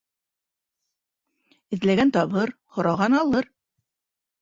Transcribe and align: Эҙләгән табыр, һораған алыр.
Эҙләгән 1.79 2.15
табыр, 2.19 2.57
һораған 2.79 3.23
алыр. 3.23 3.53